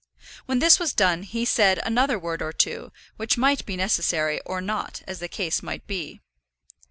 [0.47, 4.59] When this was done he said another word or two, which might be necessary or
[4.59, 6.19] not, as the case might be.